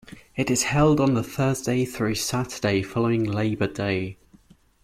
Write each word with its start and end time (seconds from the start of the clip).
It 0.35 0.49
is 0.49 0.63
held 0.63 0.99
on 0.99 1.13
the 1.13 1.21
Thursday 1.21 1.85
through 1.85 2.15
Saturday 2.15 2.81
following 2.81 3.23
Labor 3.23 3.67
Day. 3.67 4.17